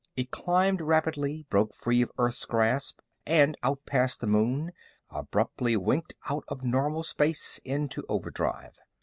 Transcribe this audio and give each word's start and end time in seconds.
It 0.15 0.31
climbed 0.31 0.81
rapidly, 0.81 1.45
broke 1.51 1.75
free 1.75 2.01
of 2.01 2.11
Earth's 2.17 2.45
grasp, 2.45 3.01
and, 3.27 3.55
out 3.61 3.85
past 3.85 4.19
the 4.19 4.25
moon, 4.25 4.71
abruptly 5.11 5.77
winked 5.77 6.15
out 6.27 6.43
of 6.47 6.63
normal 6.63 7.03
space 7.03 7.59
into 7.63 8.03
overdrive. 8.09 8.79